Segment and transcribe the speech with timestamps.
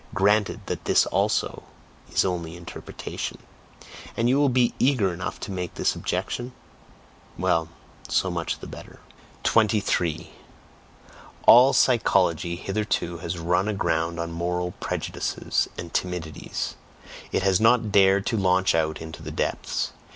[0.15, 1.61] Granted that this also
[2.11, 3.37] is only interpretation
[4.17, 6.53] and you will be eager enough to make this objection?
[7.37, 7.69] well,
[8.09, 8.99] so much the better.
[9.43, 10.31] 23.
[11.43, 16.73] All psychology hitherto has run aground on moral prejudices and timidities,
[17.31, 19.91] it has not dared to launch out into the depths.